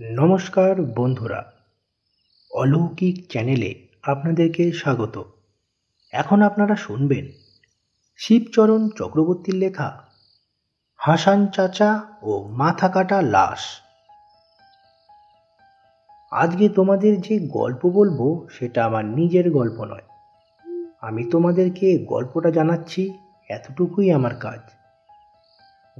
[0.00, 1.52] নমস্কার বন্ধুরা।
[2.50, 5.24] অলৌকিক চ্যানেলে আপনাদেরকে স্বাগত।
[6.12, 7.28] এখন আপনারা শুনবেন
[8.16, 10.02] শিবচরণ চক্রবর্তীর লেখা,
[10.96, 13.58] হাসান চাচা ও মাথা কাটা লাশ।
[16.32, 20.06] আজকে তোমাদের যে গল্প বলব, সেটা আমার নিজের গল্প নয়।
[21.00, 23.18] আমি তোমাদেরকে গল্পটা জানাচ্ছি
[23.48, 24.60] এতটুকুই আমার কাজ।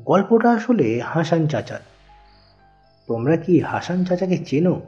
[0.00, 1.80] গল্পটা আসলে হাসান চাচার।
[3.08, 4.80] তোমরা কি হাসান চাচাকে চেনো?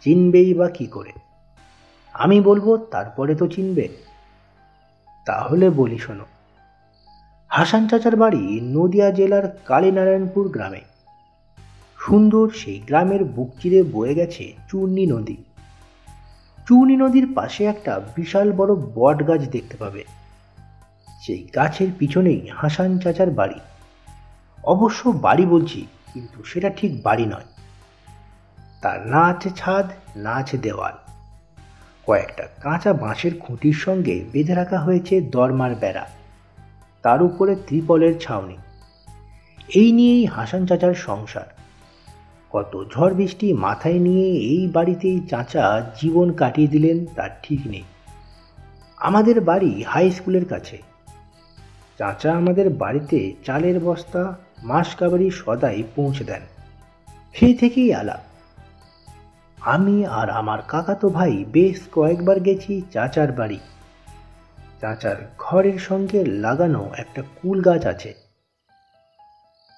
[0.00, 1.12] চিনবেই বা কি করে?
[2.14, 3.88] আমি বলব, তারপরে তো চিনবে।
[5.26, 6.24] তাহলে বলি শোনো,
[7.48, 10.80] হাসান চাচার বাড়ি নদিয়া জেলার কালীনারায়ণপুর গ্রামে।
[11.98, 15.36] সুন্দর সেই গ্রামের বুক চিরে বয়ে গেছে চূর্ণী নদী।
[16.66, 20.04] চূর্ণী নদীর পাশে একটা বিশাল বড় বট গাছ দেখতে পাবে।
[21.22, 23.58] সেই গাছের পিছনেই হাসান চাচার বাড়ি।
[24.64, 25.86] অবশ্য বাড়ি বলছি
[26.16, 27.44] কিন্তু সেটা ঠিক বাড়ি নয়।
[28.82, 30.94] তার না আছে ছাদ, না আছে দেওয়াল।
[32.06, 36.08] কয়েকটা কাঁচা বাঁশের খুঁটির সঙ্গে বেঁধে রাখা হয়েছে দরমার বেড়া।
[37.02, 38.56] তার উপরে ত্রিপলের ছাউনি।
[39.68, 41.46] এই নিয়েই হাসান চাচার সংসার।
[42.50, 47.82] কত ঝড় বৃষ্টি মাথায় নিয়ে এই বাড়িতেই চাচা জীবন কাটিয়ে দিলেন তার ঠিক নেই।
[48.96, 50.82] আমাদের বাড়ি হাই স্কুলের কাছে।
[51.98, 56.40] চাচা আমাদের বাড়িতে চালের বস্তা মাস কাবারি সদাই পৌঁছে দেন।
[57.34, 58.20] সেই থেকেই আলাপ।
[59.60, 63.58] আমি আর আমার কাকাতো ভাই বেশ কয়েকবার গেছি চাচার বাড়ি।
[64.80, 68.14] চাচার ঘরের সঙ্গে লাগানো একটা কুল গাছ আছে।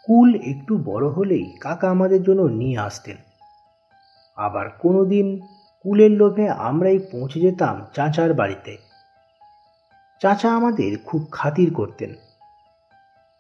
[0.05, 3.17] কুল একটু বড় হলেই কাকা আমাদের জন্য নিয়ে আসতেন।
[4.37, 5.41] আবার কোনো দিন
[5.83, 8.77] কুলের লোভে আমরাই পৌঁছে যেতাম চাচার বাড়িতে।
[10.21, 12.15] চাচা আমাদের খুব খাতির করতেন।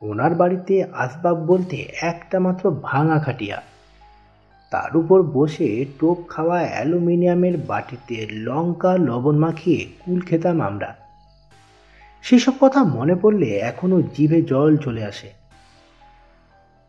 [0.02, 3.62] ওনার বাড়িতে আসবাব বলতে একটা মাত্র ভাঙা খাটিয়া।
[4.70, 10.94] তার উপর বসে টোপ খাওয়া অ্যালুমিনিয়ামের বাটিতে লঙ্কা, লবণ মাখিয়ে কুল খেতাম আমরা।
[12.22, 15.32] সেসব কথা মনে পড়লে এখনও জিভে জল চলে আসে।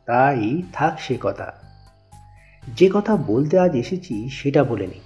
[0.05, 1.53] তাই থাক সে কথা।
[2.67, 4.99] যে কথা বলতে আজ এসেছি সেটা বলে নি।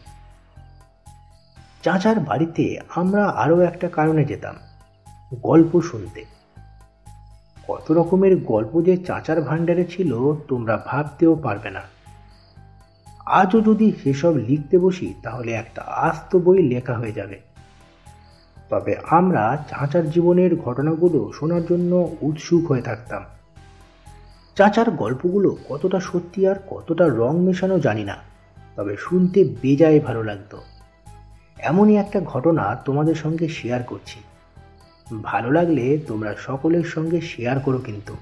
[1.84, 4.56] চাচার বাড়িতে আমরা আরও একটা কারণে যেতাম,
[5.42, 6.33] গল্প শুনতে।
[7.68, 11.82] কত রকমের গল্প যে চাচার ভাণ্ডারে ছিল, তোমরা ভাবতেও পারবে না।
[13.26, 17.42] আজও যদি সেসব লিখতে বসি, তাহলে একটা আস্ত বই লেখা হয়ে যাবে।
[18.70, 23.24] তবে আমরা চাচার জীবনের ঘটনাগুলো শোনার জন্য উৎসুক হয়ে থাকতাম।
[24.56, 28.16] চাচার গল্পগুলো কতটা সত্যি আর কতটা রং মেশানো জানি না,
[28.76, 30.58] তবে শুনতে বেজায় ভালো লাগতো।
[31.58, 34.20] এমনই একটা ঘটনা তোমাদের সঙ্গে শেয়ার করছি।
[35.24, 38.16] ভালো লাগলে তোমরা সকলের সঙ্গে শেয়ার করো কিন্তু।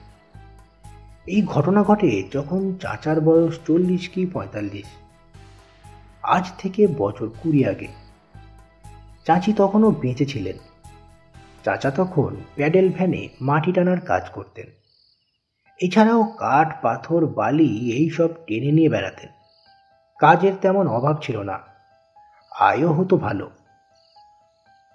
[1.27, 4.85] এই ঘটনা ঘটে যখন চাচার বয়স চল্লিশ কি পঁয়তাল্লিশ।
[6.23, 7.87] আজ থেকে বছর কুড়ি আগে।
[9.25, 10.57] চাচি তখনও বেঁচে ছিলেন।
[11.63, 14.67] চাচা তখন প্যাডেল ভ্যানে মাটি টানার কাজ করতেন।
[15.79, 19.29] এছাড়াও কাঠ, পাথর, বালি এই সব টেনে নিয়ে বেড়াতেন।
[20.19, 21.59] কাজের তেমন অভাব ছিল না।
[22.59, 23.49] আয়ও হতো ভালো।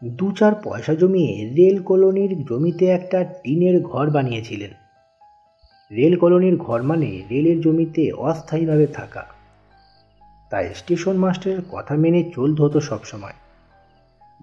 [0.05, 4.71] দু চার পয়সা জমিয়ে রেল কলোনির জমিতে একটা টিনের ঘর বানিয়েছিলেন।
[5.93, 9.27] রেল কলোনির ঘর মানে রেলের জমিতে অস্থায়ীভাবে থাকা।
[10.51, 13.33] তাই স্টেশন মাস্টারের কথা মেনে চলতে হতো সবসময়।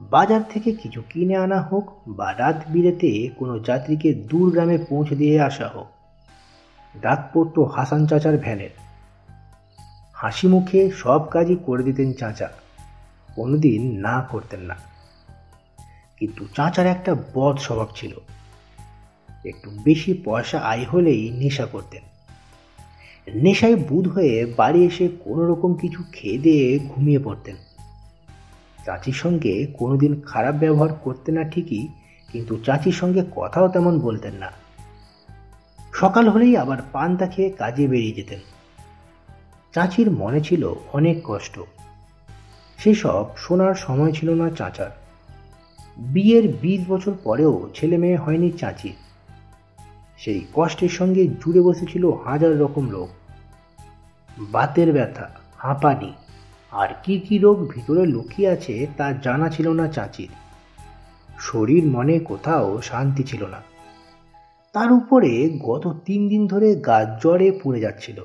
[0.01, 5.41] বাজার থেকে কিছু কিনে আনা হোক বা রাত বিরেতে কোনো যাত্রীকে দূর গ্রামে পৌঁছে দিয়ে
[5.41, 5.87] আসা হোক।
[7.01, 8.69] ডাক পড়তো হাসান চাচার ভ্যানের।
[10.13, 12.49] হাসি মুখে সব কাজই করে দিতেন চাচা।
[13.35, 14.92] কোনোদিন না করতেন না।
[16.23, 18.13] কিন্তু চাচার একটা বদ স্বভাব ছিল।
[19.45, 22.03] একটু বেশি পয়সা আয় হলেই নেশা করতেন।
[23.33, 27.55] নেশায় বুধ হয়ে বাড়ি এসে কোনো রকম কিছু খেয়ে দিয়ে ঘুমিয়ে পড়তেন।
[28.85, 31.87] চাচির সঙ্গে কোনোদিন খারাপ ব্যবহার করতে না ঠিকই,
[32.31, 34.51] কিন্তু চাচির সঙ্গে কথাও তেমন বলতেন না।
[35.93, 38.39] সকাল হলেই আবার পান্তা খেয়ে কাজে বেরিয়ে যেতেন।
[39.73, 41.59] চাচির মনে ছিল অনেক কষ্ট।
[42.77, 45.02] সেসব শোনার সময় ছিল না চাচার।
[45.97, 48.93] বিয়ের বিশ বছর পরেও ছেলে মেয়ে হয়নি চাচির
[50.17, 53.09] সেই কষ্টের সঙ্গে জুড়ে বসেছিল হাজার রকম রোগ।
[54.39, 56.13] বাতের ব্যথা, হাঁপানি,
[56.71, 60.29] আর কি কি রোগ ভিতরে লুকিয়ে আছে তা জানা ছিল না চাচির।
[61.39, 63.61] শরীর মনে কোথাও শান্তি ছিল না।
[64.73, 68.23] তার উপরে গত তিন দিন ধরে গা জ্বরে পুড়ে যাচ্ছিল।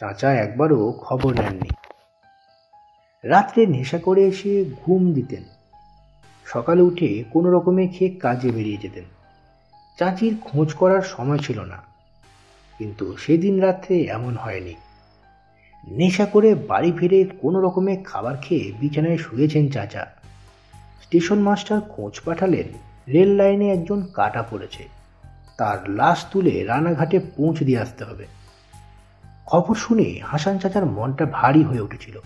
[0.00, 1.68] চাচা একবারও খবর নেননি।
[3.24, 5.42] রাত্রে নেশা করে এসে ঘুম দিতেন।
[6.52, 9.04] সকালে উঠে কোনো রকমে খেয়ে কাজে বেরিয়ে যেতেন।
[9.98, 11.82] চাচির খোঁজ করার সময় ছিল না।
[12.78, 14.74] কিন্তু সেদিন রাত্রে এমন হয়নি।
[15.88, 20.06] নেশা করে বাড়ি ফিরে কোনো রকমে খাবার খেয়ে বিছানায় শুয়েছেন চাচা।
[21.02, 22.66] স্টেশন মাস্টার খোঁজ পাঠালেন,
[23.12, 24.88] রেল লাইনে একজন কাটা পড়েছে।
[25.58, 28.26] তার লাশ তুলে রানাঘাটে পৌঁছে দিয়ে আসতে হবে।
[29.46, 32.18] খবর শুনে হাসান চাচার মনটা ভারী হয়ে উঠেছিল।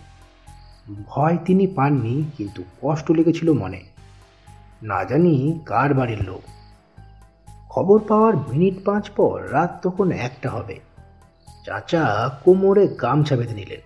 [1.07, 3.96] ভয় তিনি পাননি, কিন্তু কষ্ট লেগেছিল মনে।
[4.83, 6.43] না জানি কার বাড়ির লোক।
[7.69, 10.81] খবর পাওয়ার মিনিট পাঁচ পর রাত তখন একটা হবে।
[11.67, 13.81] চাচা কোমরে গামছা বেঁধে নিলেন।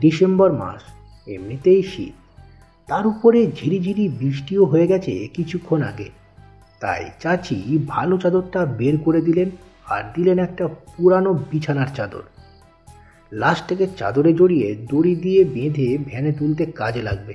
[0.00, 0.82] ডিসেম্বর মাস,
[1.28, 2.12] এমনিতেই শীত।
[2.86, 6.10] তার উপরে ঝিরিঝিরি বৃষ্টিও হয়ে গেছে কিছুক্ষণ আগে।
[6.80, 9.50] তাই চাচি ভালো চাদরটা বের করে দিলেন
[9.86, 12.22] আর দিলেন একটা পুরানো বিছানার চাদর।
[13.32, 17.34] লাশটাকে চাদরে জড়িয়ে দড়ি দিয়ে বেঁধে ভ্যানে তুলতে কাজে লাগবে।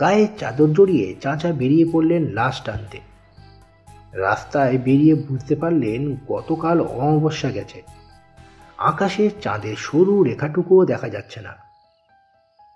[0.00, 2.98] গায়ে চাদর জড়িয়ে চাচা বেরিয়ে পড়লেন লাশ টানতে।
[4.12, 7.82] রাস্তায় বেরিয়ে বুঝতে পারলেন গতকাল অমাবস্যা গেছে।
[8.78, 11.56] আকাশে চাঁদের সরু রেখাটুকুও দেখা যাচ্ছে না।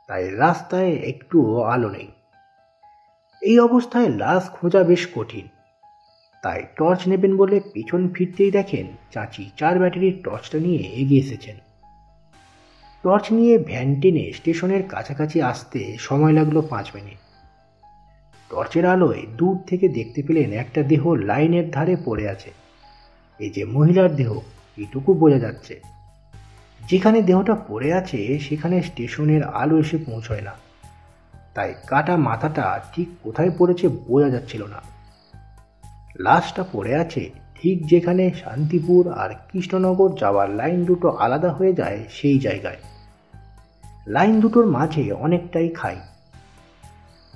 [0.08, 2.08] তাই রাস্তায় একটুও আলো নেই।
[3.42, 5.48] এই অবস্থায় লাশ খোঁজা বেশ কঠিন।
[6.42, 11.56] তাই টর্চ নেবেন বলে পিছন ফিরতেই দেখেন চাচি চার ব্যাটারির টর্চটা নিয়ে এগিয়ে এসেছেন।
[13.02, 17.16] টর্চ নিয়ে ভ্যান টেনে স্টেশনের কাছাকাছি আসতে সময় লাগল পাঁচ মিনিট।
[18.50, 22.50] টর্চের আলোয় দূর থেকে দেখতে পেলেন একটা দেহ লাইনের ধারে পড়ে আছে।
[23.38, 24.38] এই যে মহিলার দেহ,
[24.78, 25.80] এটুকু বোঝা যাচ্ছে।
[26.88, 30.52] যেখানে দেহটা পড়ে আছে, সেখানে স্টেশনের আলো এসে পৌঁছয় না।
[31.54, 34.80] তাই কাটা মাথাটা ঠিক কোথায় পড়েছে বোঝা যাচ্ছিল না।
[36.20, 42.38] লাশটা পড়ে আছে ঠিক যেখানে শান্তিপুর আর কৃষ্ণনগর যাওয়ার লাইন দুটো আলাদা হয়ে যায় সেই
[42.38, 42.76] জায়গায়।
[44.06, 46.00] লাইন দুটোর মাঝে অনেকটাই খাই।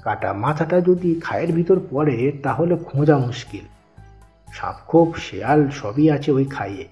[0.03, 3.65] কাটা মাথাটা যদি খায়ের ভিতর পড়ে, তাহলে খোঁজা মুশকিল।
[4.53, 6.89] সাপখোপ শেয়াল সবই আছে ওই খাইয়ে।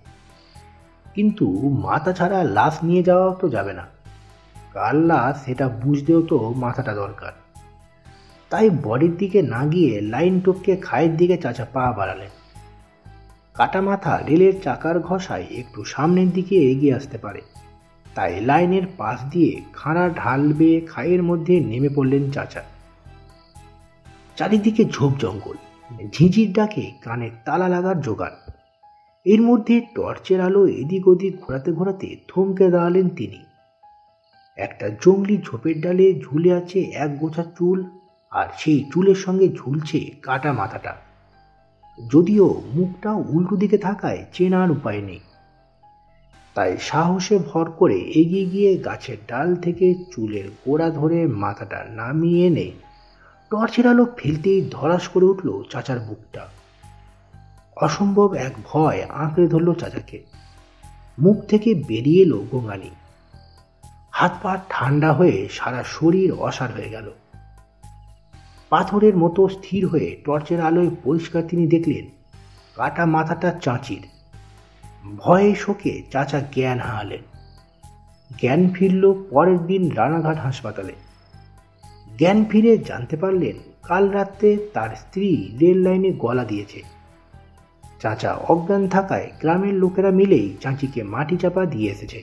[1.14, 3.86] কিন্তু মাথা ছাড়া লাশ নিয়ে যাওয়াও তো যাবে না।
[4.72, 7.32] কার লাশ সেটা বুঝতেও তো মাথাটা দরকার।
[8.50, 12.30] তাই বডির দিকে না গিয়ে লাইন টপকে খায়ের দিকে চাচা পা বাড়ালেন।
[13.54, 17.40] কাটা মাথা রেলের চাকার ঘষায় একটু সামনের দিকে এগিয়ে আসতে পারে।
[18.14, 22.62] তাই লাইনের পাশ দিয়ে খাড়া ঢাল বেয়ে খাইয়ের মধ্যে নেমে পড়লেন চাচা।
[24.36, 25.56] চারিদিকে ঝোপ জঙ্গল
[26.12, 28.52] ঝিঁঝির ডাকে কানে তালা লাগার জোগান।
[29.26, 33.40] এর মধ্যে টর্চের আলো এদিক ওদিক ঘোরাতে ঘোরাতে থমকে দাঁড়ালেন তিনি।
[34.56, 37.84] একটা জঙ্গলি ঝোপের ডালে ঝুলে আছে এক গোছা চুল,
[38.32, 40.96] আর সেই চুলের সঙ্গে ঝুলছে কাটা মাথাটা।
[42.10, 45.20] যদিও মুখটা উল্টো দিকে থাকায় চেনার উপায় নেই।
[46.54, 52.70] তাই সাহসে ভর করে এগিয়ে গিয়ে গাছের ডাল থেকে চুলের গোড়া ধরে মাথাটা নামিয়ে এনে
[53.50, 56.49] টর্চের আলো ফেলতেই ধরাস করে উঠল চাচার বুকটা।
[57.76, 60.19] অসম্ভব এক ভয় আঁকড়ে ধরল চাচাকে।
[61.19, 62.90] মুখ থেকে বেরিয়ে এলো গোঙানি
[64.12, 67.10] হাত পা ঠান্ডা হয়ে সারা শরীর অসার হয়ে গেল।
[68.69, 72.06] পাথরের মতো স্থির হয়ে টর্চের আলোয় পরিষ্কার তিনি দেখলেন,
[72.76, 74.02] কাটা মাথাটা চাঁচির।
[75.04, 77.22] ভয়ে শোকে চাচা জ্ঞান হারালেন।
[78.40, 80.93] জ্ঞান ফিরল পরের দিন রানাঘাট হাসপাতালে।
[82.19, 86.82] জ্ঞান ফিরে জানতে পারলেন কাল রাত্রে তার স্ত্রী রেল লাইনে গলা দিয়েছে।
[88.00, 92.22] চাচা অজ্ঞান থাকায় গ্রামের লোকেরা মিলেই চাঁচিকে মাটি চাপা দিয়ে এসেছে।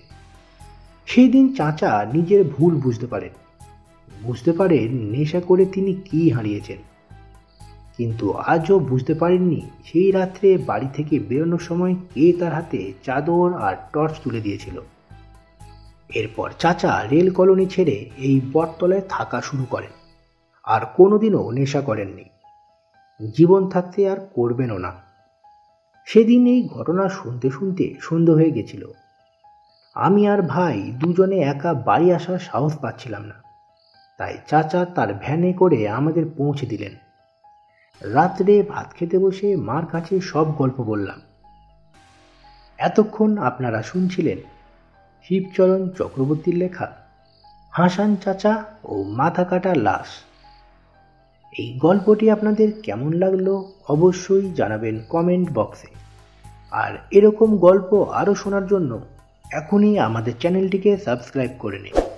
[1.05, 3.29] সেই দিন চাচা নিজের ভুল বুঝতে পারেন।
[4.23, 6.77] বুঝতে পারেন নেশা করে তিনি কি হারিয়েছেন।
[7.99, 13.75] কিন্তু আজও বুঝতে পারেননি সেই রাত্রে বাড়ি থেকে বেরোনোর সময় কে তার হাতে চাদর আর
[13.93, 14.81] টর্চ তুলে দিয়েছিল।
[16.15, 19.89] এরপর চাচা রেল কলোনি ছেড়ে এই বটতলায় থাকা শুরু করেন।
[20.63, 22.23] আর কোনোদিনও নেশা করেননি।
[23.35, 24.91] জীবন থাকতে আর করবেনও না।
[26.05, 28.91] সেদিন এই ঘটনা শুনতে শুনতে সন্ধ্যে হয়ে গেছিল।
[29.93, 33.43] আমি আর ভাই দুজনে একা বাড়ি আসার সাহস পাচ্ছিলাম না।
[34.17, 37.08] তাই চাচা তার ভ্যানে করে আমাদের পৌঁছে দিলেন।
[38.01, 41.21] রাত্রে ভাত খেতে বসে মার কাছে সব গল্প বললাম।
[42.77, 44.37] এতক্ষণ আপনারা শুনছিলেন
[45.23, 46.91] শিবচরণ চক্রবর্তীর লেখা,
[47.71, 50.07] হাসান চাচা ও মাথা কাটা লাশ।
[51.59, 55.87] এই গল্পটি আপনাদের কেমন লাগল অবশ্যই জানাবেন কমেন্ট বক্সে।
[56.71, 58.99] আর এরকম গল্প আরও শোনার জন্য
[59.51, 62.08] এখনই আমাদের চ্যানেলটিকে সাবস্ক্রাইব করে নিন।